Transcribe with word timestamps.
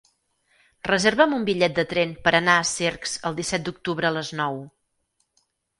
Reserva'm 0.87 1.35
un 1.39 1.45
bitllet 1.51 1.77
de 1.81 1.85
tren 1.93 2.15
per 2.25 2.33
anar 2.41 2.57
a 2.63 2.67
Cercs 2.73 3.17
el 3.31 3.41
disset 3.43 3.69
d'octubre 3.69 4.11
a 4.11 4.15
les 4.19 4.35
nou. 4.43 4.61